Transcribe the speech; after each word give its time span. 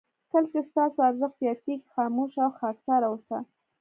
کله 0.31 0.47
چې 0.53 0.59
ستاسو 0.69 0.99
ارزښت 1.09 1.35
زیاتېږي 1.41 1.89
خاموشه 1.93 2.39
او 2.45 2.51
خاکساره 2.59 3.07
اوسه. 3.09 3.37